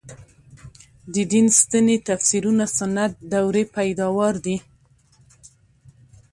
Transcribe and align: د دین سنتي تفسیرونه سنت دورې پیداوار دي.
د 1.13 1.15
دین 1.31 1.47
سنتي 1.59 1.97
تفسیرونه 2.09 2.65
سنت 2.77 3.11
دورې 3.31 3.63
پیداوار 3.75 4.33
دي. 4.45 4.57